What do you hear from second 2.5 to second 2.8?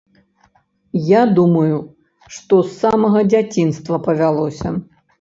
з